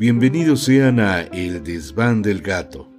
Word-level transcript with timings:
Bienvenidos 0.00 0.62
sean 0.62 0.98
a 0.98 1.20
El 1.20 1.62
Desván 1.62 2.22
del 2.22 2.40
Gato, 2.40 2.90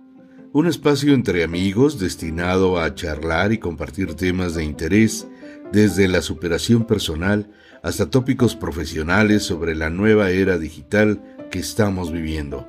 un 0.54 0.67
espacio 0.67 1.16
entre 1.16 1.43
amigos 1.43 1.99
destinado 1.99 2.79
a 2.79 2.93
charlar 2.93 3.52
y 3.52 3.57
compartir 3.57 4.13
temas 4.13 4.54
de 4.54 4.63
interés 4.63 5.27
desde 5.71 6.07
la 6.07 6.21
superación 6.21 6.85
personal 6.85 7.49
hasta 7.81 8.11
tópicos 8.11 8.55
profesionales 8.55 9.41
sobre 9.41 9.73
la 9.73 9.89
nueva 9.89 10.29
era 10.29 10.59
digital 10.59 11.23
que 11.49 11.57
estamos 11.57 12.11
viviendo. 12.11 12.67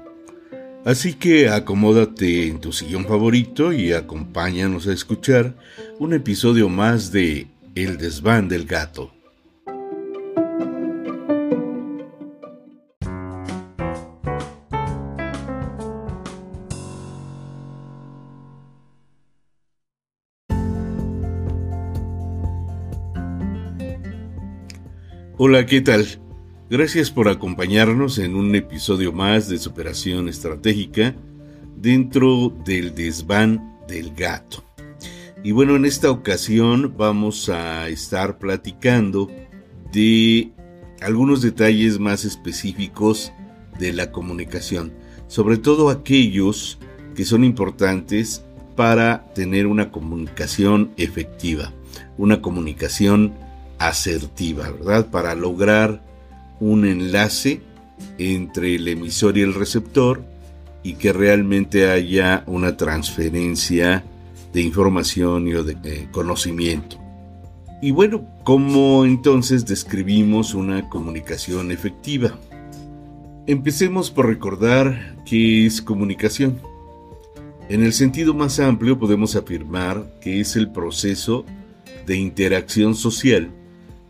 Así 0.87 1.13
que 1.13 1.51
acomódate 1.51 2.47
en 2.47 2.59
tu 2.59 2.73
sillón 2.73 3.05
favorito 3.05 3.71
y 3.75 3.93
acompáñanos 3.93 4.87
a 4.87 4.95
escuchar 4.95 5.57
un 5.99 6.15
episodio 6.15 6.71
más 6.71 7.13
de 7.13 7.49
El 7.75 7.99
Desván 7.99 8.49
del 8.49 8.65
Gato. 8.65 9.13
Hola, 25.45 25.67
¿qué 25.67 25.81
tal? 25.81 26.07
Gracias 26.71 27.11
por 27.11 27.29
acompañarnos 27.29 28.19
en 28.19 28.37
un 28.37 28.55
episodio 28.55 29.13
más 29.13 29.49
de 29.49 29.59
Superación 29.59 30.29
Estratégica 30.29 31.17
dentro 31.77 32.57
del 32.65 32.95
desván 32.95 33.77
del 33.89 34.15
gato. 34.15 34.65
Y 35.43 35.51
bueno, 35.51 35.75
en 35.75 35.85
esta 35.85 36.13
ocasión 36.13 36.95
vamos 36.97 37.49
a 37.49 37.89
estar 37.89 38.39
platicando 38.39 39.33
de 39.93 40.53
algunos 41.01 41.43
detalles 41.43 41.99
más 41.99 42.25
específicos 42.25 43.33
de 43.81 43.93
la 43.93 44.13
comunicación, 44.13 44.93
sobre 45.27 45.57
todo 45.57 45.91
aquellos 45.91 46.79
que 47.17 47.25
son 47.25 47.43
importantes 47.43 48.45
para 48.77 49.25
tener 49.35 49.67
una 49.67 49.91
comunicación 49.91 50.93
efectiva, 50.97 51.73
una 52.17 52.41
comunicación 52.41 53.35
asertiva, 53.89 54.71
¿verdad? 54.71 55.07
Para 55.11 55.35
lograr 55.35 56.03
un 56.61 56.85
enlace 56.85 57.63
entre 58.19 58.77
el 58.77 58.89
emisor 58.89 59.39
y 59.39 59.43
el 59.43 59.55
receptor 59.55 60.25
y 60.83 60.95
que 60.95 61.13
realmente 61.13 61.91
haya 61.91 62.45
una 62.47 62.77
transferencia 62.77 64.05
de 64.53 64.63
información 64.63 65.49
y 65.49 65.53
de 65.53 65.77
eh, 65.85 66.09
conocimiento. 66.11 66.99
Y 67.81 67.91
bueno, 67.91 68.25
¿cómo 68.45 69.05
entonces 69.05 69.67
describimos 69.67 70.55
una 70.55 70.89
comunicación 70.89 71.73
efectiva? 71.73 72.39
Empecemos 73.47 74.11
por 74.11 74.27
recordar 74.27 75.17
qué 75.25 75.67
es 75.67 75.83
comunicación. 75.83 76.61
En 77.69 77.83
el 77.83 77.93
sentido 77.93 78.35
más 78.35 78.61
amplio 78.61 78.99
podemos 78.99 79.35
afirmar 79.35 80.05
que 80.21 80.41
es 80.41 80.55
el 80.57 80.71
proceso 80.71 81.45
de 82.07 82.17
interacción 82.17 82.95
social 82.95 83.51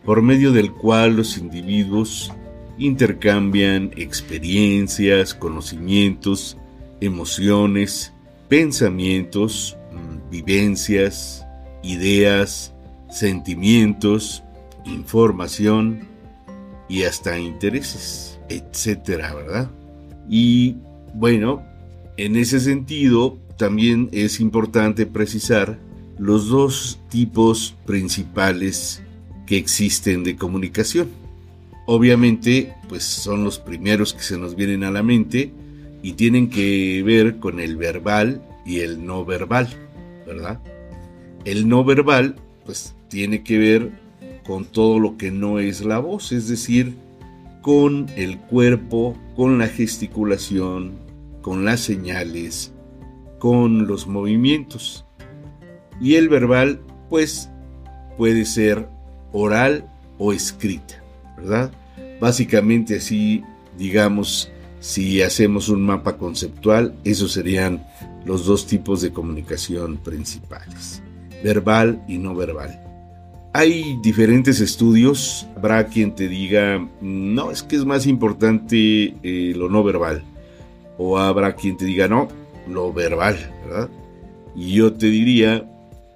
por 0.05 0.23
medio 0.23 0.53
del 0.53 0.73
cual 0.73 1.17
los 1.17 1.39
individuos 1.39 2.33
intercambian 2.79 3.91
experiencias, 3.97 5.35
conocimientos, 5.35 6.57
emociones, 7.01 8.13
pensamientos, 8.49 9.77
mm, 9.93 10.31
vivencias, 10.31 11.45
ideas, 11.83 12.73
sentimientos, 13.11 14.43
información 14.85 16.01
y 16.89 17.05
hasta 17.05 17.39
intereses, 17.39 18.41
etcétera, 18.49 19.35
¿verdad? 19.35 19.71
Y 20.29 20.77
bueno, 21.15 21.63
en 22.17 22.37
ese 22.37 22.61
sentido 22.61 23.39
también 23.57 24.09
es 24.13 24.41
importante 24.41 25.07
precisar 25.07 25.79
los 26.19 26.49
dos 26.49 27.01
tipos 27.09 27.75
principales 27.87 29.02
que 29.53 29.59
existen 29.59 30.25
de 30.25 30.35
comunicación. 30.35 31.11
Obviamente, 31.85 32.73
pues 32.89 33.05
son 33.05 33.45
los 33.45 33.59
primeros 33.59 34.15
que 34.15 34.23
se 34.23 34.39
nos 34.39 34.57
vienen 34.57 34.83
a 34.83 34.91
la 34.91 35.03
mente 35.03 35.53
y 36.03 36.15
tienen 36.15 36.49
que 36.49 37.03
ver 37.05 37.37
con 37.37 37.61
el 37.61 37.77
verbal 37.77 38.43
y 38.65 38.79
el 38.79 39.05
no 39.05 39.27
verbal, 39.27 39.69
¿verdad? 40.27 40.59
El 41.45 41.69
no 41.69 41.85
verbal, 41.85 42.37
pues 42.65 42.95
tiene 43.09 43.43
que 43.43 43.59
ver 43.59 43.91
con 44.43 44.65
todo 44.65 44.99
lo 44.99 45.19
que 45.19 45.31
no 45.31 45.59
es 45.59 45.85
la 45.85 45.99
voz, 45.99 46.33
es 46.33 46.49
decir, 46.49 46.95
con 47.61 48.07
el 48.17 48.39
cuerpo, 48.39 49.19
con 49.37 49.59
la 49.59 49.69
gesticulación, 49.69 50.93
con 51.43 51.67
las 51.67 51.81
señales, 51.81 52.73
con 53.39 53.87
los 53.87 54.07
movimientos. 54.07 55.05
Y 56.01 56.15
el 56.15 56.31
verbal, 56.31 56.81
pues, 57.11 57.51
puede 58.17 58.47
ser 58.47 58.89
oral 59.33 59.85
o 60.19 60.33
escrita, 60.33 61.03
¿verdad? 61.37 61.71
Básicamente 62.21 62.97
así, 62.97 63.43
digamos, 63.77 64.51
si 64.81 65.23
hacemos 65.23 65.69
un 65.69 65.83
mapa 65.83 66.17
conceptual, 66.17 66.95
esos 67.05 67.33
serían 67.33 67.87
los 68.25 68.47
dos 68.47 68.67
tipos 68.67 69.01
de 69.03 69.13
comunicación 69.13 69.97
principales, 69.97 71.03
verbal 71.43 72.03
y 72.09 72.19
no 72.19 72.35
verbal. 72.35 72.79
Hay 73.55 73.99
diferentes 74.03 74.61
estudios, 74.61 75.47
habrá 75.57 75.87
quien 75.87 76.15
te 76.15 76.27
diga, 76.27 76.89
no, 77.01 77.51
es 77.51 77.63
que 77.63 77.77
es 77.77 77.85
más 77.85 78.07
importante 78.07 79.15
eh, 79.23 79.53
lo 79.55 79.69
no 79.69 79.85
verbal, 79.85 80.23
o 80.99 81.19
habrá 81.19 81.55
quien 81.55 81.77
te 81.77 81.85
diga, 81.85 82.09
no, 82.09 82.29
lo 82.69 82.93
verbal, 82.93 83.37
¿verdad? 83.65 83.91
Y 84.55 84.73
yo 84.73 84.93
te 84.93 85.07
diría, 85.07 85.69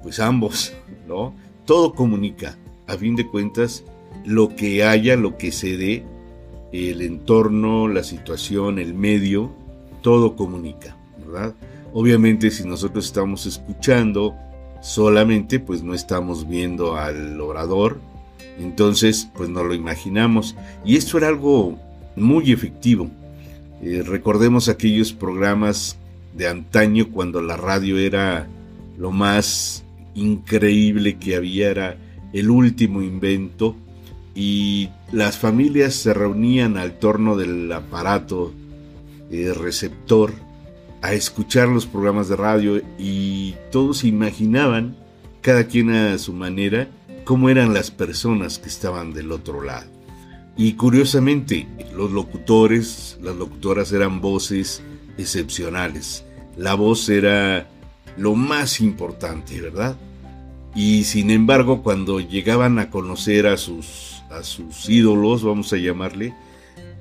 pues 0.03 0.21
ambos, 0.21 0.72
¿no? 1.06 1.34
Todo 1.65 1.93
comunica, 1.93 2.56
a 2.86 2.97
fin 2.97 3.16
de 3.16 3.26
cuentas, 3.26 3.84
lo 4.24 4.54
que 4.54 4.84
haya, 4.84 5.16
lo 5.16 5.36
que 5.36 5.52
se 5.52 5.76
dé, 5.76 6.04
el 6.72 7.02
entorno, 7.02 7.88
la 7.88 8.02
situación, 8.02 8.78
el 8.78 8.94
medio, 8.94 9.52
todo 10.02 10.36
comunica, 10.36 10.96
¿verdad? 11.25 11.54
Obviamente 11.92 12.50
si 12.50 12.66
nosotros 12.66 13.06
estamos 13.06 13.46
escuchando 13.46 14.34
solamente, 14.82 15.58
pues 15.58 15.82
no 15.82 15.94
estamos 15.94 16.48
viendo 16.48 16.96
al 16.96 17.41
orador, 17.41 17.98
entonces 18.58 19.28
pues 19.34 19.48
no 19.48 19.64
lo 19.64 19.75
imaginamos. 19.75 20.56
Y 20.84 20.96
esto 20.96 21.19
era 21.19 21.28
algo 21.28 21.78
muy 22.16 22.52
efectivo. 22.52 23.08
Eh, 23.82 24.02
recordemos 24.06 24.69
aquellos 24.69 25.12
programas 25.12 25.96
de 26.34 26.48
antaño 26.48 27.08
cuando 27.10 27.41
la 27.42 27.56
radio 27.56 27.98
era 27.98 28.46
lo 28.98 29.10
más 29.10 29.84
increíble 30.14 31.16
que 31.19 31.36
había, 31.36 31.70
era 31.70 31.96
el 32.38 32.50
último 32.50 33.00
invento 33.00 33.74
y 34.34 34.91
las 35.10 35.38
familias 35.38 35.94
se 35.94 36.12
reunían 36.12 36.76
al 36.76 36.98
torno 36.98 37.34
del 37.34 37.72
aparato 37.72 38.52
eh, 39.30 39.54
receptor 39.54 40.34
a 41.00 41.14
escuchar 41.14 41.69
los 41.69 41.86
programas 41.86 42.28
de 42.28 42.36
radio 42.36 42.82
y 42.98 43.54
todos 43.72 44.04
imaginaban, 44.04 44.96
cada 45.41 45.66
quien 45.66 45.91
a 45.91 46.19
su 46.19 46.34
manera, 46.34 46.88
cómo 47.25 47.48
eran 47.48 47.72
las 47.72 47.91
personas 47.91 48.58
que 48.58 48.69
estaban 48.69 49.14
del 49.14 49.32
otro 49.32 49.62
lado. 49.62 49.86
Y 50.58 50.75
curiosamente, 50.75 51.66
los 51.94 52.10
locutores, 52.12 53.19
las 53.22 53.36
locutoras 53.36 53.92
eran 53.92 54.20
voces 54.20 54.82
excepcionales. 55.16 56.25
La 56.58 56.75
voz 56.75 57.08
era 57.08 57.69
lo 58.19 58.34
más 58.34 58.81
importante, 58.81 59.61
¿verdad? 59.61 59.96
Y 60.76 61.05
sin 61.05 61.31
embargo, 61.31 61.82
cuando 61.82 62.20
llegaban 62.20 62.78
a 62.78 62.90
conocer 62.90 63.46
a 63.46 63.56
sus, 63.56 64.23
a 64.31 64.43
sus 64.43 64.88
ídolos, 64.90 65.43
vamos 65.43 65.73
a 65.73 65.78
llamarle, 65.78 66.34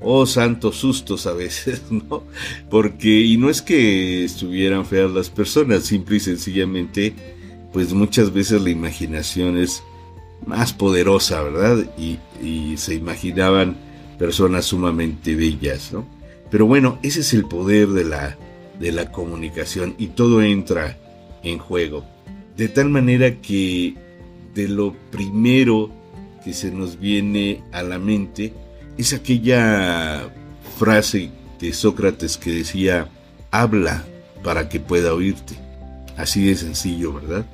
oh 0.02 0.26
santos 0.26 0.78
sustos 0.78 1.28
a 1.28 1.34
veces, 1.34 1.84
¿no? 1.92 2.24
Porque, 2.70 3.20
y 3.20 3.36
no 3.36 3.50
es 3.50 3.62
que 3.62 4.24
estuvieran 4.24 4.86
feas 4.86 5.12
las 5.12 5.30
personas, 5.30 5.84
simple 5.84 6.16
y 6.16 6.20
sencillamente, 6.22 7.14
pues 7.74 7.94
muchas 7.94 8.32
veces 8.32 8.62
la 8.62 8.70
imaginación 8.70 9.58
es 9.58 9.84
más 10.46 10.72
poderosa, 10.72 11.42
¿verdad? 11.42 11.86
Y, 11.98 12.20
se 12.78 12.94
imaginaban 12.94 13.76
personas 14.20 14.66
sumamente 14.66 15.36
bellas, 15.36 15.92
¿no? 15.92 16.06
Pero 16.52 16.66
bueno, 16.66 17.00
ese 17.02 17.22
es 17.22 17.34
el 17.34 17.46
poder 17.46 17.88
de 17.90 18.04
la, 18.06 18.38
de 18.80 18.92
la 18.92 19.12
comunicación 19.12 19.96
y 19.98 20.08
todo 20.08 20.42
entra 20.42 20.98
en 21.42 21.58
juego. 21.58 22.06
De 22.58 22.70
tal 22.70 22.90
manera 22.90 23.42
que 23.42 23.96
de 24.54 24.68
lo 24.70 24.94
primero 25.12 25.92
que 26.44 26.54
se 26.54 26.72
nos 26.72 27.00
viene 27.00 27.62
a 27.72 27.84
la 27.84 28.00
mente 28.00 28.54
es 28.98 29.14
aquella 29.14 30.30
frase 30.78 31.32
de 31.60 31.74
Sócrates 31.74 32.38
que 32.38 32.52
decía, 32.52 33.10
habla 33.52 34.06
para 34.44 34.70
que 34.70 34.80
pueda 34.80 35.14
oírte. 35.14 35.56
Así 36.18 36.46
de 36.46 36.56
sencillo, 36.56 37.14
¿verdad? 37.14 37.46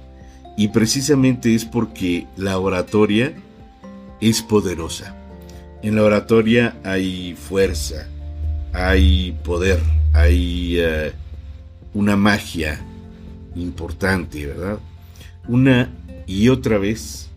Y 0.58 0.68
precisamente 0.68 1.56
es 1.56 1.66
porque 1.66 2.28
la 2.38 2.60
oratoria 2.60 3.34
es 4.20 4.42
poderosa. 4.44 5.16
En 5.82 5.96
la 5.96 6.04
oratoria 6.04 6.76
hay 6.84 7.34
fuerza, 7.34 8.08
hay 8.72 9.32
poder, 9.44 9.80
hay 10.14 10.76
eh, 10.78 11.12
una 11.94 12.16
magia 12.16 12.80
importante, 13.56 14.46
¿verdad? 14.46 14.78
Una 15.48 15.90
y 16.28 16.50
otra 16.50 16.78
vez, 16.78 17.30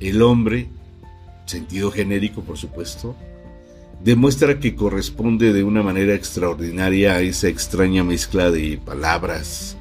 el 0.00 0.22
hombre, 0.22 0.68
sentido 1.44 1.90
genérico 1.90 2.42
por 2.42 2.56
supuesto, 2.56 3.14
demuestra 4.02 4.58
que 4.58 4.74
corresponde 4.74 5.52
de 5.52 5.62
una 5.62 5.82
manera 5.82 6.14
extraordinaria 6.14 7.14
a 7.14 7.20
esa 7.20 7.48
extraña 7.48 8.04
mezcla 8.04 8.50
de 8.50 8.80
palabras, 8.84 9.76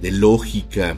de 0.00 0.12
lógica, 0.12 0.96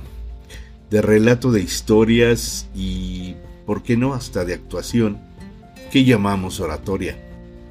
de 0.90 1.02
relato 1.02 1.50
de 1.50 1.62
historias 1.62 2.68
y, 2.74 3.34
¿por 3.66 3.82
qué 3.82 3.96
no?, 3.96 4.14
hasta 4.14 4.44
de 4.44 4.54
actuación, 4.54 5.18
que 5.90 6.04
llamamos 6.04 6.60
oratoria. 6.60 7.18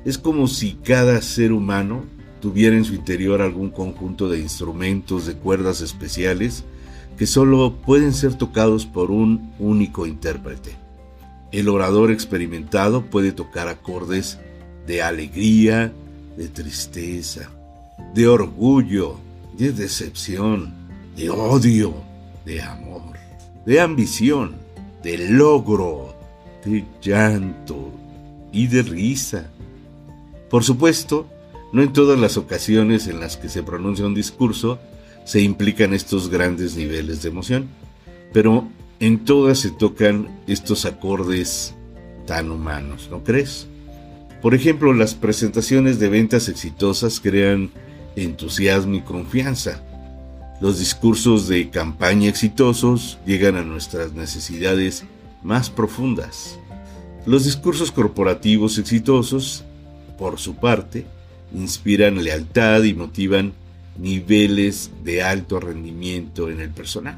Es 0.05 0.17
como 0.17 0.47
si 0.47 0.73
cada 0.73 1.21
ser 1.21 1.53
humano 1.53 2.03
tuviera 2.41 2.75
en 2.75 2.83
su 2.83 2.93
interior 2.93 3.41
algún 3.41 3.69
conjunto 3.69 4.27
de 4.27 4.39
instrumentos 4.39 5.25
de 5.25 5.35
cuerdas 5.35 5.79
especiales 5.79 6.65
que 7.17 7.27
solo 7.27 7.75
pueden 7.85 8.13
ser 8.13 8.35
tocados 8.35 8.85
por 8.85 9.11
un 9.11 9.53
único 9.59 10.05
intérprete. 10.05 10.75
El 11.51 11.69
orador 11.69 12.11
experimentado 12.11 13.05
puede 13.05 13.31
tocar 13.31 13.67
acordes 13.67 14.39
de 14.87 15.01
alegría, 15.01 15.93
de 16.37 16.47
tristeza, 16.47 17.49
de 18.13 18.27
orgullo, 18.27 19.17
de 19.57 19.71
decepción, 19.71 20.73
de 21.15 21.29
odio, 21.29 21.93
de 22.45 22.61
amor, 22.61 23.17
de 23.65 23.79
ambición, 23.79 24.55
de 25.03 25.29
logro, 25.29 26.15
de 26.65 26.83
llanto 27.01 27.91
y 28.51 28.67
de 28.67 28.81
risa. 28.81 29.49
Por 30.49 30.63
supuesto, 30.63 31.27
no 31.71 31.81
en 31.81 31.93
todas 31.93 32.19
las 32.19 32.37
ocasiones 32.37 33.07
en 33.07 33.19
las 33.19 33.37
que 33.37 33.49
se 33.49 33.63
pronuncia 33.63 34.05
un 34.05 34.15
discurso 34.15 34.79
se 35.25 35.41
implican 35.41 35.93
estos 35.93 36.29
grandes 36.29 36.75
niveles 36.75 37.21
de 37.21 37.29
emoción, 37.29 37.67
pero 38.33 38.67
en 38.99 39.25
todas 39.25 39.59
se 39.59 39.71
tocan 39.71 40.29
estos 40.47 40.85
acordes 40.85 41.75
tan 42.25 42.51
humanos, 42.51 43.07
¿no 43.11 43.23
crees? 43.23 43.67
Por 44.41 44.53
ejemplo, 44.53 44.93
las 44.93 45.13
presentaciones 45.15 45.99
de 45.99 46.09
ventas 46.09 46.49
exitosas 46.49 47.19
crean 47.19 47.71
entusiasmo 48.15 48.95
y 48.95 49.01
confianza. 49.01 49.81
Los 50.59 50.79
discursos 50.79 51.47
de 51.47 51.69
campaña 51.69 52.29
exitosos 52.29 53.17
llegan 53.25 53.55
a 53.55 53.63
nuestras 53.63 54.13
necesidades 54.13 55.05
más 55.43 55.69
profundas. 55.69 56.59
Los 57.25 57.45
discursos 57.45 57.91
corporativos 57.91 58.77
exitosos, 58.77 59.63
por 60.17 60.39
su 60.39 60.55
parte, 60.55 61.05
inspiran 61.53 62.23
lealtad 62.23 62.83
y 62.83 62.93
motivan 62.93 63.53
niveles 63.97 64.91
de 65.03 65.23
alto 65.23 65.59
rendimiento 65.59 66.49
en 66.49 66.59
el 66.59 66.69
personal. 66.69 67.17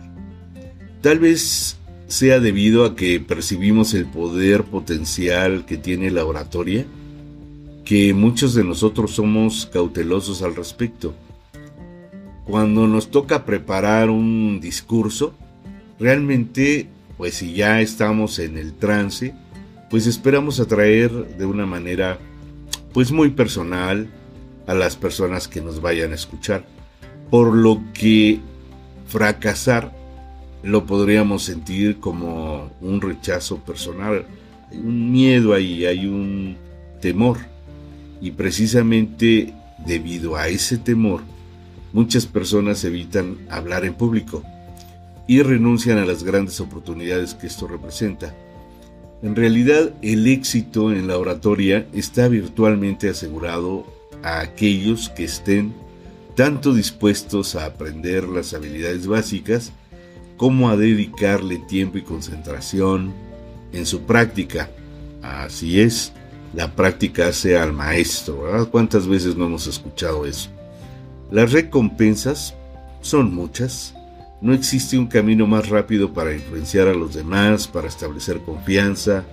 Tal 1.01 1.19
vez 1.19 1.77
sea 2.07 2.39
debido 2.39 2.85
a 2.85 2.95
que 2.95 3.19
percibimos 3.19 3.93
el 3.93 4.05
poder 4.05 4.63
potencial 4.63 5.65
que 5.65 5.77
tiene 5.77 6.11
la 6.11 6.25
oratoria, 6.25 6.85
que 7.83 8.13
muchos 8.13 8.55
de 8.55 8.63
nosotros 8.63 9.11
somos 9.11 9.67
cautelosos 9.71 10.41
al 10.41 10.55
respecto. 10.55 11.13
Cuando 12.45 12.87
nos 12.87 13.09
toca 13.09 13.45
preparar 13.45 14.09
un 14.09 14.59
discurso, 14.61 15.33
realmente, 15.99 16.87
pues 17.17 17.35
si 17.35 17.53
ya 17.53 17.81
estamos 17.81 18.39
en 18.39 18.57
el 18.57 18.73
trance, 18.73 19.33
pues 19.89 20.07
esperamos 20.07 20.59
atraer 20.59 21.11
de 21.37 21.45
una 21.45 21.65
manera 21.65 22.19
pues 22.93 23.11
muy 23.11 23.29
personal, 23.29 24.09
a 24.67 24.73
las 24.73 24.95
personas 24.95 25.47
que 25.47 25.61
nos 25.61 25.81
vayan 25.81 26.11
a 26.11 26.15
escuchar. 26.15 26.65
Por 27.29 27.55
lo 27.55 27.81
que 27.93 28.39
fracasar 29.07 29.91
lo 30.63 30.85
podríamos 30.85 31.43
sentir 31.43 31.99
como 31.99 32.71
un 32.81 33.01
rechazo 33.01 33.57
personal. 33.57 34.25
Hay 34.71 34.79
un 34.79 35.11
miedo 35.11 35.53
ahí, 35.53 35.85
hay 35.85 36.07
un 36.07 36.57
temor. 37.01 37.37
Y 38.19 38.31
precisamente 38.31 39.53
debido 39.85 40.35
a 40.35 40.47
ese 40.47 40.77
temor, 40.77 41.21
muchas 41.93 42.25
personas 42.25 42.83
evitan 42.83 43.37
hablar 43.49 43.85
en 43.85 43.93
público 43.93 44.43
y 45.27 45.41
renuncian 45.41 45.97
a 45.97 46.05
las 46.05 46.23
grandes 46.23 46.59
oportunidades 46.59 47.33
que 47.33 47.47
esto 47.47 47.67
representa. 47.67 48.33
En 49.21 49.35
realidad, 49.35 49.93
el 50.01 50.27
éxito 50.27 50.91
en 50.91 51.07
la 51.07 51.17
oratoria 51.17 51.87
está 51.93 52.27
virtualmente 52.27 53.09
asegurado 53.09 53.85
a 54.25 54.39
aquellos 54.39 55.09
que 55.09 55.23
estén 55.23 55.71
tanto 56.35 56.73
dispuestos 56.73 57.55
a 57.55 57.65
aprender 57.65 58.23
las 58.23 58.55
habilidades 58.55 59.05
básicas 59.05 59.71
como 60.35 60.67
a 60.69 60.75
dedicarle 60.75 61.59
tiempo 61.59 61.99
y 61.99 62.01
concentración 62.01 63.13
en 63.71 63.85
su 63.85 64.01
práctica. 64.01 64.69
Así 65.21 65.79
es, 65.79 66.11
la 66.55 66.75
práctica 66.75 67.27
hace 67.27 67.55
al 67.55 67.71
maestro. 67.71 68.41
¿verdad? 68.41 68.67
¿Cuántas 68.69 69.07
veces 69.07 69.35
no 69.37 69.45
hemos 69.45 69.67
escuchado 69.67 70.25
eso? 70.25 70.49
Las 71.29 71.51
recompensas 71.51 72.55
son 73.01 73.33
muchas. 73.33 73.93
No 74.41 74.53
existe 74.55 74.97
un 74.97 75.05
camino 75.05 75.45
más 75.45 75.69
rápido 75.69 76.13
para 76.13 76.33
influenciar 76.33 76.87
a 76.87 76.95
los 76.95 77.13
demás, 77.13 77.67
para 77.67 77.87
establecer 77.87 78.39
confianza, 78.41 79.23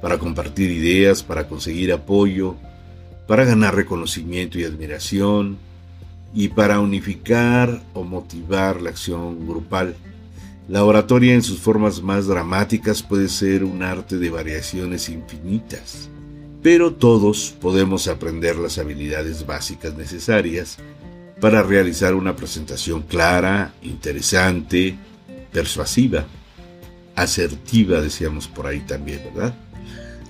para 0.00 0.18
compartir 0.18 0.70
ideas, 0.70 1.24
para 1.24 1.48
conseguir 1.48 1.92
apoyo, 1.92 2.54
para 3.26 3.44
ganar 3.44 3.74
reconocimiento 3.74 4.58
y 4.58 4.64
admiración 4.64 5.58
y 6.34 6.48
para 6.48 6.80
unificar 6.80 7.82
o 7.94 8.04
motivar 8.04 8.80
la 8.82 8.90
acción 8.90 9.46
grupal. 9.46 9.96
La 10.68 10.84
oratoria 10.84 11.34
en 11.34 11.42
sus 11.42 11.60
formas 11.60 12.02
más 12.02 12.26
dramáticas 12.26 13.02
puede 13.02 13.28
ser 13.28 13.64
un 13.64 13.82
arte 13.82 14.18
de 14.18 14.30
variaciones 14.30 15.08
infinitas, 15.08 16.08
pero 16.62 16.92
todos 16.92 17.54
podemos 17.60 18.08
aprender 18.08 18.56
las 18.56 18.78
habilidades 18.78 19.46
básicas 19.46 19.94
necesarias 19.94 20.78
para 21.40 21.62
realizar 21.62 22.14
una 22.14 22.34
presentación 22.34 23.02
clara, 23.02 23.74
interesante, 23.82 24.96
persuasiva, 25.52 26.26
asertiva, 27.14 28.00
decíamos 28.00 28.48
por 28.48 28.66
ahí 28.66 28.80
también, 28.80 29.20
¿verdad? 29.34 29.54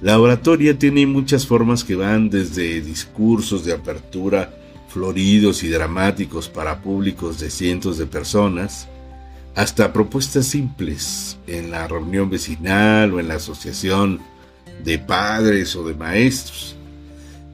La 0.02 0.20
oratoria 0.20 0.78
tiene 0.78 1.06
muchas 1.06 1.46
formas 1.46 1.82
que 1.82 1.94
van 1.94 2.28
desde 2.28 2.82
discursos 2.82 3.64
de 3.64 3.72
apertura 3.72 4.54
floridos 4.88 5.62
y 5.62 5.68
dramáticos 5.68 6.48
para 6.48 6.82
públicos 6.82 7.40
de 7.40 7.50
cientos 7.50 7.96
de 7.96 8.06
personas, 8.06 8.88
hasta 9.54 9.92
propuestas 9.92 10.46
simples 10.46 11.38
en 11.46 11.70
la 11.70 11.88
reunión 11.88 12.28
vecinal 12.28 13.14
o 13.14 13.20
en 13.20 13.28
la 13.28 13.34
asociación 13.34 14.20
de 14.84 14.98
padres 14.98 15.74
o 15.76 15.84
de 15.84 15.94
maestros. 15.94 16.76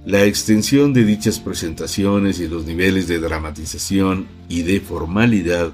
La 0.04 0.24
extensión 0.24 0.92
de 0.92 1.04
dichas 1.04 1.38
presentaciones 1.38 2.40
y 2.40 2.48
los 2.48 2.64
niveles 2.64 3.06
de 3.06 3.20
dramatización 3.20 4.26
y 4.48 4.62
de 4.62 4.80
formalidad 4.80 5.70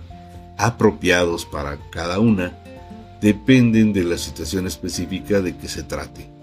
apropiados 0.58 1.46
para 1.46 1.78
cada 1.90 2.18
una 2.18 2.58
dependen 3.22 3.94
de 3.94 4.04
la 4.04 4.18
situación 4.18 4.66
específica 4.66 5.40
de 5.40 5.56
que 5.56 5.68
se 5.68 5.82
trate. 5.82 6.37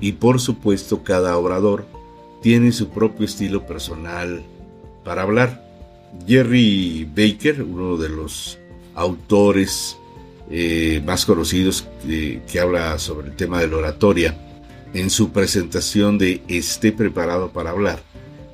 Y 0.00 0.12
por 0.12 0.40
supuesto 0.40 1.02
cada 1.02 1.36
orador 1.38 1.86
tiene 2.42 2.72
su 2.72 2.90
propio 2.90 3.26
estilo 3.26 3.66
personal 3.66 4.42
para 5.04 5.22
hablar. 5.22 5.64
Jerry 6.26 7.04
Baker, 7.04 7.62
uno 7.62 7.96
de 7.96 8.08
los 8.08 8.58
autores 8.94 9.96
eh, 10.50 11.02
más 11.04 11.26
conocidos 11.26 11.86
que, 12.02 12.42
que 12.50 12.60
habla 12.60 12.98
sobre 12.98 13.28
el 13.28 13.36
tema 13.36 13.60
de 13.60 13.68
la 13.68 13.76
oratoria, 13.78 14.36
en 14.94 15.10
su 15.10 15.30
presentación 15.30 16.18
de 16.18 16.42
Esté 16.48 16.92
preparado 16.92 17.50
para 17.50 17.70
hablar, 17.70 18.00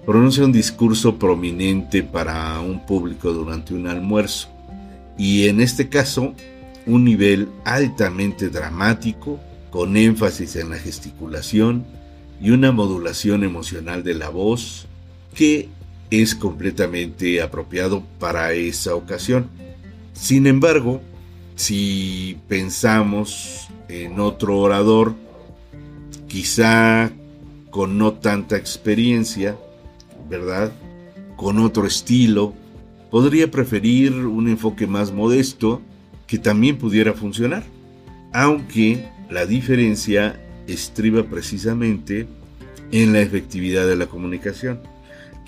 pronuncia 0.04 0.44
un 0.44 0.52
discurso 0.52 1.18
prominente 1.18 2.02
para 2.02 2.58
un 2.60 2.84
público 2.84 3.32
durante 3.32 3.74
un 3.74 3.86
almuerzo 3.86 4.48
y 5.16 5.48
en 5.48 5.60
este 5.60 5.88
caso 5.88 6.34
un 6.86 7.04
nivel 7.04 7.48
altamente 7.64 8.48
dramático 8.48 9.38
con 9.72 9.96
énfasis 9.96 10.54
en 10.56 10.70
la 10.70 10.76
gesticulación 10.76 11.84
y 12.40 12.50
una 12.50 12.72
modulación 12.72 13.42
emocional 13.42 14.04
de 14.04 14.14
la 14.14 14.28
voz 14.28 14.86
que 15.34 15.70
es 16.10 16.34
completamente 16.34 17.40
apropiado 17.40 18.04
para 18.18 18.52
esa 18.52 18.94
ocasión. 18.94 19.48
Sin 20.12 20.46
embargo, 20.46 21.00
si 21.56 22.36
pensamos 22.48 23.68
en 23.88 24.20
otro 24.20 24.58
orador, 24.58 25.14
quizá 26.28 27.10
con 27.70 27.96
no 27.96 28.12
tanta 28.12 28.58
experiencia, 28.58 29.56
¿verdad? 30.28 30.70
Con 31.36 31.58
otro 31.58 31.86
estilo, 31.86 32.52
podría 33.10 33.50
preferir 33.50 34.12
un 34.12 34.48
enfoque 34.48 34.86
más 34.86 35.12
modesto 35.12 35.80
que 36.26 36.38
también 36.38 36.76
pudiera 36.76 37.14
funcionar, 37.14 37.62
aunque 38.34 39.08
la 39.32 39.46
diferencia 39.46 40.38
estriba 40.66 41.24
precisamente 41.24 42.26
en 42.92 43.12
la 43.12 43.20
efectividad 43.20 43.86
de 43.86 43.96
la 43.96 44.06
comunicación. 44.06 44.80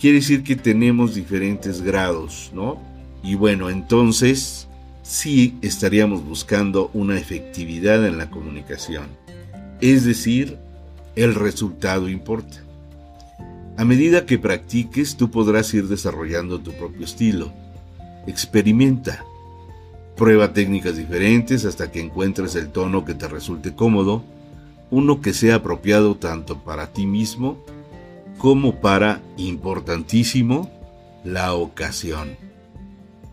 quiere 0.01 0.17
decir 0.17 0.43
que 0.43 0.57
tenemos 0.57 1.15
diferentes 1.15 1.83
grados, 1.83 2.51
¿no? 2.53 2.81
Y 3.23 3.37
bueno, 3.37 3.71
entonces 3.71 4.67
sí 5.03 5.57
estaríamos 5.63 6.25
buscando 6.25 6.91
una 6.95 7.19
efectividad 7.19 8.07
en 8.07 8.19
la 8.19 8.31
comunicación. 8.31 9.07
Es 9.81 10.05
decir, 10.05 10.59
el 11.15 11.35
resultado 11.35 12.09
importa. 12.09 12.65
A 13.77 13.85
medida 13.85 14.27
que 14.27 14.39
practiques, 14.39 15.17
tú 15.17 15.31
podrás 15.31 15.73
ir 15.75 15.89
desarrollando 15.89 16.61
tu 16.61 16.73
propio 16.73 17.05
estilo. 17.05 17.53
Experimenta. 18.27 19.25
Prueba 20.17 20.53
técnicas 20.53 20.97
diferentes 20.97 21.65
hasta 21.65 21.91
que 21.91 22.01
encuentres 22.01 22.55
el 22.55 22.71
tono 22.71 23.05
que 23.05 23.15
te 23.15 23.27
resulte 23.27 23.75
cómodo, 23.75 24.23
uno 24.91 25.21
que 25.21 25.33
sea 25.33 25.57
apropiado 25.57 26.15
tanto 26.17 26.59
para 26.59 26.93
ti 26.93 27.07
mismo 27.07 27.59
como 28.39 28.81
para, 28.81 29.21
importantísimo, 29.37 30.71
la 31.25 31.55
ocasión. 31.55 32.37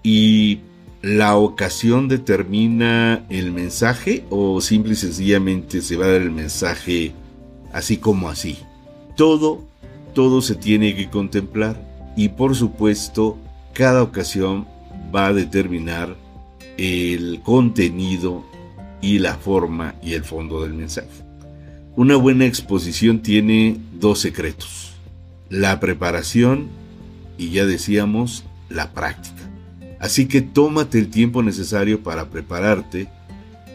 ¿Y 0.01 0.61
la 1.01 1.35
ocasión 1.35 2.07
determina 2.07 3.25
el 3.29 3.51
mensaje 3.51 4.25
o 4.29 4.61
simple 4.61 4.93
y 4.93 4.95
sencillamente 4.95 5.81
se 5.81 5.97
va 5.97 6.05
a 6.05 6.11
dar 6.11 6.21
el 6.21 6.31
mensaje 6.31 7.11
así 7.73 7.97
como 7.97 8.29
así? 8.29 8.57
Todo, 9.15 9.61
todo 10.15 10.41
se 10.41 10.55
tiene 10.55 10.95
que 10.95 11.09
contemplar 11.09 11.79
y 12.15 12.29
por 12.29 12.55
supuesto 12.55 13.37
cada 13.73 14.01
ocasión 14.01 14.67
va 15.13 15.27
a 15.27 15.33
determinar 15.33 16.15
el 16.77 17.41
contenido 17.43 18.45
y 19.01 19.19
la 19.19 19.35
forma 19.35 19.95
y 20.01 20.13
el 20.13 20.23
fondo 20.23 20.61
del 20.63 20.73
mensaje. 20.73 21.09
Una 21.95 22.15
buena 22.15 22.45
exposición 22.45 23.21
tiene 23.21 23.77
dos 23.99 24.19
secretos, 24.19 24.93
la 25.49 25.79
preparación 25.79 26.67
y 27.37 27.49
ya 27.49 27.65
decíamos 27.65 28.45
la 28.69 28.91
práctica. 28.93 29.49
Así 29.99 30.25
que 30.27 30.41
tómate 30.41 30.99
el 30.99 31.09
tiempo 31.09 31.43
necesario 31.43 32.01
para 32.01 32.29
prepararte 32.29 33.07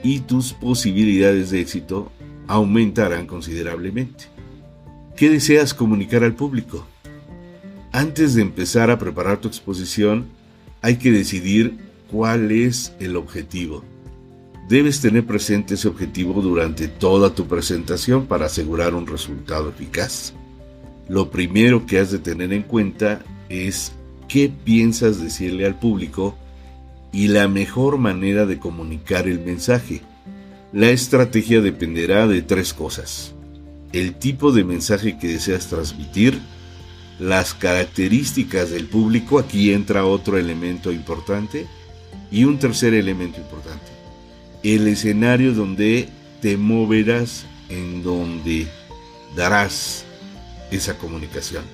y 0.03 0.21
tus 0.21 0.53
posibilidades 0.53 1.51
de 1.51 1.61
éxito 1.61 2.11
aumentarán 2.47 3.27
considerablemente. 3.27 4.25
¿Qué 5.17 5.31
deseas 5.31 5.75
comunicar 5.75 6.25
al 6.25 6.35
público? 6.35 6.87
Antes 7.93 8.35
de 8.35 8.43
empezar 8.43 8.91
a 8.91 8.99
preparar 8.99 9.39
tu 9.39 9.49
exposición, 9.49 10.27
hay 10.83 10.97
que 10.97 11.11
decidir 11.11 11.79
cuál 12.11 12.51
es 12.53 12.93
el 13.01 13.17
objetivo. 13.17 13.85
Debes 14.69 15.01
tener 15.01 15.25
presente 15.25 15.75
ese 15.75 15.87
objetivo 15.89 16.43
durante 16.43 16.89
toda 16.89 17.35
tu 17.35 17.47
presentación 17.47 18.27
para 18.27 18.47
asegurar 18.47 18.95
un 18.95 19.07
resultado 19.07 19.69
eficaz. 19.69 20.35
Lo 21.09 21.31
primero 21.31 21.87
que 21.87 22.01
has 22.01 22.11
de 22.11 22.19
tener 22.19 22.53
en 22.53 22.63
cuenta 22.63 23.25
es 23.49 23.93
qué 24.29 24.53
piensas 24.65 25.21
decirle 25.21 25.67
al 25.67 25.79
público 25.79 26.37
y 27.13 27.29
la 27.29 27.47
mejor 27.47 27.99
manera 27.99 28.45
de 28.45 28.59
comunicar 28.59 29.29
el 29.29 29.41
mensaje. 29.41 30.03
La 30.73 30.91
estrategia 30.91 31.61
dependerá 31.61 32.27
de 32.27 32.43
tres 32.43 32.75
cosas. 32.75 33.35
El 33.93 34.15
tipo 34.17 34.51
de 34.51 34.65
mensaje 34.65 35.17
que 35.17 35.29
deseas 35.29 35.69
transmitir, 35.69 36.39
las 37.19 37.55
características 37.55 38.71
del 38.71 38.87
público, 38.87 39.39
aquí 39.39 39.73
entra 39.73 40.05
otro 40.05 40.37
elemento 40.37 40.93
importante, 40.93 41.67
y 42.31 42.45
un 42.45 42.59
tercer 42.59 42.95
elemento 42.95 43.41
importante, 43.41 43.87
el 44.63 44.89
escenario 44.89 45.53
donde 45.53 46.09
te 46.41 46.57
moverás, 46.57 47.47
en 47.69 48.03
donde 48.03 48.67
darás 49.35 50.05
esa 50.71 50.97
comunicación. 50.99 51.65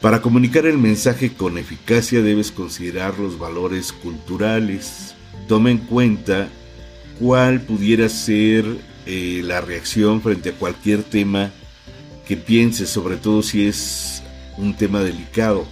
Para 0.00 0.20
comunicar 0.20 0.66
el 0.66 0.78
mensaje 0.78 1.32
con 1.32 1.58
eficacia 1.58 2.22
debes 2.22 2.50
considerar 2.50 3.18
los 3.18 3.38
valores 3.38 3.92
culturales. 3.92 5.14
Toma 5.46 5.70
en 5.70 5.78
cuenta 5.78 6.48
cuál 7.20 7.60
pudiera 7.60 8.08
ser 8.08 8.64
eh, 9.06 9.42
la 9.44 9.60
reacción 9.60 10.20
frente 10.20 10.50
a 10.50 10.54
cualquier 10.54 11.04
tema 11.04 11.52
que 12.26 12.36
pienses, 12.36 12.88
sobre 12.88 13.16
todo 13.16 13.42
si 13.42 13.66
es 13.66 14.22
un 14.58 14.74
tema 14.76 15.00
delicado 15.00 15.66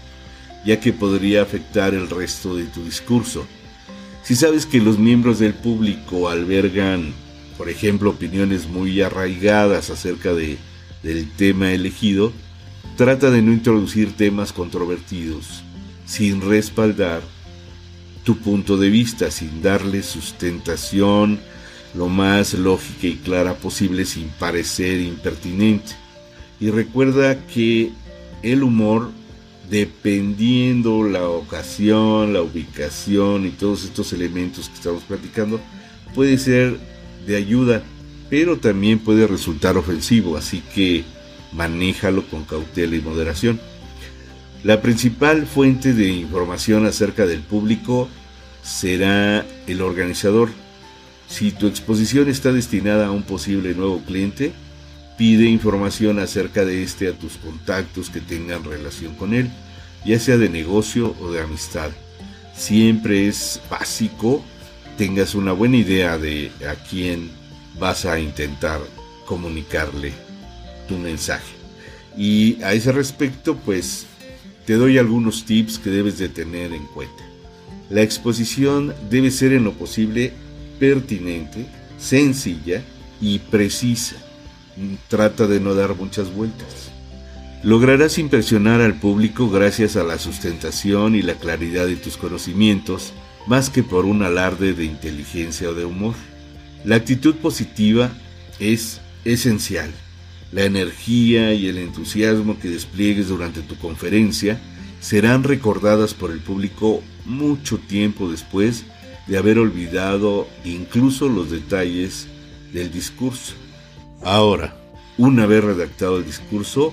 ya 0.64 0.81
que 0.81 0.93
podría 0.93 1.43
afectar 1.43 1.95
el 1.95 2.09
resto 2.09 2.57
de 2.57 2.64
tu 2.64 2.85
discurso. 2.85 3.47
Si 4.23 4.37
sabes 4.37 4.67
que 4.67 4.81
los 4.81 4.99
miembros 4.99 5.38
del 5.38 5.55
público 5.55 6.29
albergan, 6.29 7.12
por 7.57 7.69
ejemplo, 7.69 8.11
opiniones 8.11 8.69
muy 8.69 9.00
arraigadas 9.00 9.90
acerca 9.90 10.35
de, 10.35 10.59
del 11.02 11.31
tema 11.33 11.73
elegido, 11.73 12.33
trata 12.97 13.31
de 13.31 13.43
no 13.43 13.52
introducir 13.52 14.12
temas 14.17 14.52
controvertidos, 14.52 15.62
sin 16.05 16.40
respaldar 16.43 17.23
tu 18.25 18.37
punto 18.37 18.76
de 18.76 18.90
vista, 18.90 19.31
sin 19.31 19.62
darle 19.62 20.02
sustentación 20.02 21.40
lo 21.95 22.09
más 22.09 22.55
lógica 22.55 23.07
y 23.07 23.17
clara 23.17 23.55
posible 23.55 24.05
sin 24.05 24.29
parecer 24.29 25.00
impertinente. 25.00 25.93
Y 26.61 26.71
recuerda 26.71 27.47
que 27.47 27.90
el 28.43 28.62
humor 28.62 29.11
dependiendo 29.71 31.05
la 31.05 31.29
ocasión, 31.29 32.33
la 32.33 32.43
ubicación 32.43 33.47
y 33.47 33.50
todos 33.50 33.85
estos 33.85 34.12
elementos 34.12 34.69
que 34.69 34.75
estamos 34.75 35.05
platicando, 35.05 35.61
puede 36.15 36.39
ser 36.39 36.77
de 37.27 37.37
ayuda, 37.37 37.83
pero 38.29 38.59
también 38.59 38.99
puede 38.99 39.27
resultar 39.27 39.77
ofensivo, 39.77 40.37
así 40.37 40.62
que 40.75 41.05
manéjalo 41.53 42.27
con 42.27 42.45
cautela 42.45 42.97
y 42.97 43.00
moderación. 43.00 43.61
La 44.65 44.83
principal 44.83 45.47
fuente 45.47 45.95
de 45.95 46.09
información 46.09 46.85
acerca 46.85 47.25
del 47.25 47.41
público 47.41 48.09
será 48.62 49.47
el 49.67 49.81
organizador. 49.81 50.50
Si 51.29 51.53
tu 51.53 51.69
exposición 51.69 52.29
está 52.29 52.53
destinada 52.53 53.07
a 53.07 53.11
un 53.12 53.23
posible 53.23 53.75
nuevo 53.75 54.03
cliente, 54.05 54.53
Pide 55.21 55.45
información 55.45 56.19
acerca 56.19 56.65
de 56.65 56.83
este 56.83 57.07
a 57.07 57.12
tus 57.12 57.35
contactos 57.35 58.09
que 58.09 58.23
tengan 58.23 58.65
relación 58.65 59.15
con 59.17 59.35
él, 59.35 59.50
ya 60.03 60.19
sea 60.19 60.39
de 60.39 60.49
negocio 60.49 61.15
o 61.21 61.31
de 61.31 61.43
amistad. 61.43 61.91
Siempre 62.57 63.29
es 63.29 63.61
básico 63.71 64.43
tengas 64.97 65.35
una 65.35 65.53
buena 65.53 65.77
idea 65.77 66.17
de 66.17 66.50
a 66.67 66.75
quién 66.75 67.29
vas 67.79 68.07
a 68.07 68.19
intentar 68.19 68.81
comunicarle 69.27 70.15
tu 70.89 70.97
mensaje. 70.97 71.53
Y 72.17 72.62
a 72.62 72.73
ese 72.73 72.91
respecto, 72.91 73.57
pues 73.59 74.07
te 74.65 74.73
doy 74.73 74.97
algunos 74.97 75.45
tips 75.45 75.79
que 75.79 75.91
debes 75.91 76.17
de 76.17 76.31
tener 76.31 76.73
en 76.73 76.87
cuenta. 76.87 77.23
La 77.91 78.00
exposición 78.00 78.95
debe 79.11 79.31
ser 79.31 79.53
en 79.53 79.65
lo 79.65 79.75
posible 79.75 80.33
pertinente, 80.79 81.67
sencilla 81.99 82.83
y 83.21 83.39
precisa 83.41 84.17
trata 85.09 85.47
de 85.47 85.61
no 85.61 85.75
dar 85.75 85.95
muchas 85.95 86.33
vueltas. 86.33 86.91
Lograrás 87.63 88.19
impresionar 88.19 88.81
al 88.81 88.99
público 88.99 89.51
gracias 89.51 89.97
a 89.97 90.03
la 90.03 90.19
sustentación 90.19 91.15
y 91.15 91.23
la 91.23 91.35
claridad 91.35 91.87
de 91.87 91.97
tus 91.97 92.17
conocimientos, 92.17 93.13
más 93.47 93.69
que 93.69 93.83
por 93.83 94.07
un 94.07 94.23
alarde 94.23 94.73
de 94.73 94.85
inteligencia 94.85 95.69
o 95.69 95.75
de 95.75 95.85
humor. 95.85 96.15
La 96.85 96.97
actitud 96.97 97.35
positiva 97.37 98.11
es 98.59 99.01
esencial. 99.25 99.91
La 100.53 100.65
energía 100.65 101.53
y 101.53 101.69
el 101.69 101.79
entusiasmo 101.79 102.59
que 102.59 102.71
despliegues 102.71 103.29
durante 103.29 103.61
tu 103.61 103.77
conferencia 103.77 104.59
serán 105.01 105.45
recordadas 105.45 106.15
por 106.15 106.31
el 106.31 106.41
público 106.41 107.03
mucho 107.25 107.79
tiempo 107.79 108.31
después 108.31 108.85
de 109.27 109.37
haber 109.37 109.59
olvidado 109.59 110.49
incluso 110.65 111.29
los 111.29 111.51
detalles 111.51 112.27
del 112.73 112.91
discurso. 112.91 113.55
Ahora, 114.23 114.77
una 115.19 115.47
vez 115.47 115.65
redactado 115.65 116.19
el 116.19 116.27
discurso, 116.27 116.93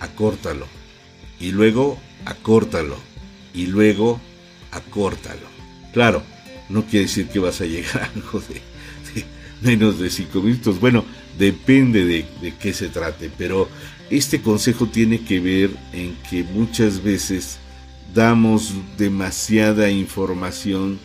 acórtalo. 0.00 0.66
Y 1.40 1.52
luego, 1.52 1.98
acórtalo. 2.24 2.96
Y 3.52 3.66
luego, 3.66 4.20
acórtalo. 4.70 5.46
Claro, 5.92 6.22
no 6.68 6.84
quiere 6.84 7.06
decir 7.06 7.28
que 7.28 7.38
vas 7.38 7.60
a 7.60 7.66
llegar 7.66 8.02
a 8.02 8.06
algo 8.14 8.40
de, 8.40 8.62
menos 9.62 9.98
de 9.98 10.10
cinco 10.10 10.40
minutos. 10.40 10.80
Bueno, 10.80 11.04
depende 11.38 12.04
de, 12.04 12.26
de 12.40 12.54
qué 12.56 12.72
se 12.72 12.88
trate. 12.88 13.30
Pero 13.36 13.68
este 14.10 14.40
consejo 14.40 14.86
tiene 14.86 15.24
que 15.24 15.40
ver 15.40 15.70
en 15.92 16.16
que 16.30 16.44
muchas 16.44 17.02
veces 17.02 17.58
damos 18.14 18.72
demasiada 18.96 19.90
información 19.90 20.98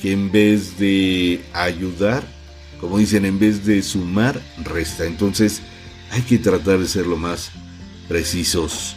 que 0.00 0.12
en 0.12 0.32
vez 0.32 0.78
de 0.78 1.42
ayudar, 1.52 2.33
como 2.84 2.98
dicen, 2.98 3.24
en 3.24 3.38
vez 3.38 3.64
de 3.64 3.82
sumar, 3.82 4.38
resta. 4.62 5.06
Entonces 5.06 5.62
hay 6.10 6.20
que 6.20 6.36
tratar 6.36 6.78
de 6.78 6.86
ser 6.86 7.06
lo 7.06 7.16
más 7.16 7.50
precisos 8.08 8.94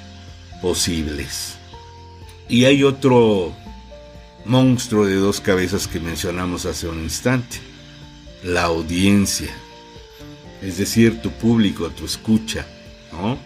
posibles. 0.62 1.56
Y 2.50 2.65
hay 2.65 2.84
otro 2.84 3.56
monstruo 4.44 5.06
de 5.06 5.15
dos 5.15 5.39
cabezas 5.39 5.88
que 5.88 6.01
mencionamos 6.01 6.65
hace 6.65 6.89
un 6.89 7.01
instante, 7.01 7.60
la 8.44 8.63
audiencia, 8.63 9.56
es 10.62 10.77
decir, 10.77 11.22
tu 11.22 11.32
público, 11.32 11.89
tu 11.89 12.03
escucha, 12.03 12.67
¿no? 13.13 13.38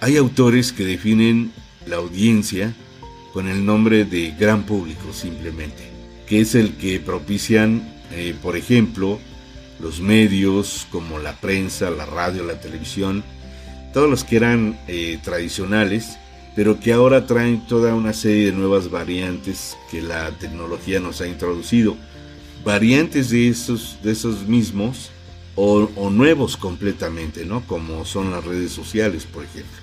Hay 0.00 0.16
autores 0.16 0.72
que 0.72 0.86
definen 0.86 1.52
la 1.84 1.96
audiencia 1.96 2.74
con 3.34 3.48
el 3.48 3.66
nombre 3.66 4.06
de 4.06 4.30
gran 4.30 4.62
público 4.62 5.12
simplemente, 5.12 5.90
que 6.26 6.40
es 6.40 6.54
el 6.54 6.72
que 6.76 7.00
propician, 7.00 7.86
eh, 8.12 8.34
por 8.42 8.56
ejemplo, 8.56 9.20
los 9.80 10.00
medios 10.00 10.86
como 10.90 11.18
la 11.18 11.34
prensa, 11.34 11.90
la 11.90 12.06
radio, 12.06 12.44
la 12.44 12.60
televisión, 12.60 13.22
todos 13.92 14.08
los 14.08 14.24
que 14.24 14.36
eran 14.36 14.78
eh, 14.88 15.18
tradicionales, 15.22 16.18
pero 16.54 16.80
que 16.80 16.92
ahora 16.92 17.26
traen 17.26 17.66
toda 17.66 17.94
una 17.94 18.12
serie 18.12 18.46
de 18.46 18.52
nuevas 18.52 18.90
variantes 18.90 19.76
que 19.90 20.02
la 20.02 20.30
tecnología 20.32 21.00
nos 21.00 21.20
ha 21.20 21.28
introducido. 21.28 21.96
Variantes 22.64 23.30
de 23.30 23.48
esos, 23.48 23.98
de 24.02 24.12
esos 24.12 24.46
mismos 24.48 25.10
o, 25.54 25.88
o 25.94 26.10
nuevos 26.10 26.56
completamente, 26.56 27.44
¿no? 27.44 27.64
Como 27.66 28.04
son 28.04 28.32
las 28.32 28.44
redes 28.44 28.72
sociales, 28.72 29.24
por 29.24 29.44
ejemplo. 29.44 29.76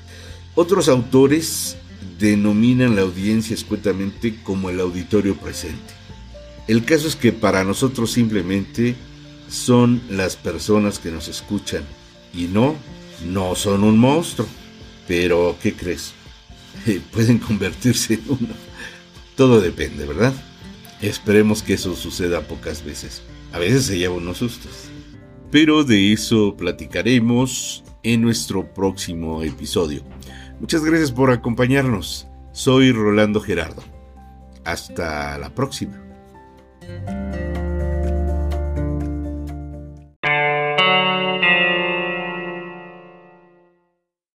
Otros 0.54 0.90
autores 0.90 1.78
denominan 2.20 2.96
la 2.96 3.02
audiencia 3.02 3.54
escuetamente 3.54 4.36
como 4.44 4.70
el 4.70 4.80
auditorio 4.80 5.36
presente. 5.36 5.94
El 6.68 6.84
caso 6.84 7.08
es 7.08 7.16
que 7.16 7.32
para 7.32 7.64
nosotros 7.64 8.12
simplemente 8.12 8.96
son 9.50 10.02
las 10.10 10.36
personas 10.36 11.00
que 11.00 11.12
nos 11.12 11.28
escuchan 11.28 11.84
y 12.34 12.44
no, 12.46 12.76
no 13.26 13.56
son 13.56 13.84
un 13.84 13.98
monstruo. 13.98 14.48
Pero, 15.08 15.56
¿qué 15.62 15.74
crees? 15.74 16.14
pueden 17.12 17.40
convertirse 17.40 18.16
en 18.16 18.24
uno. 18.28 18.54
Todo 19.36 19.62
depende, 19.62 20.06
¿verdad? 20.06 20.34
Esperemos 21.02 21.62
que 21.62 21.74
eso 21.74 21.96
suceda 21.96 22.42
pocas 22.42 22.84
veces. 22.84 23.22
A 23.54 23.60
veces 23.60 23.86
se 23.86 23.98
lleva 23.98 24.16
unos 24.16 24.38
sustos. 24.38 24.90
Pero 25.52 25.84
de 25.84 26.14
eso 26.14 26.56
platicaremos 26.58 27.84
en 28.04 28.22
nuestro 28.22 28.74
próximo 28.74 29.44
episodio. 29.44 30.04
Muchas 30.60 30.84
gracias 30.84 31.12
por 31.12 31.32
acompañarnos. 31.32 32.28
Soy 32.52 32.92
Rolando 32.92 33.42
Gerardo. 33.42 33.84
Hasta 34.64 35.38
la 35.38 35.54
próxima. 35.54 36.02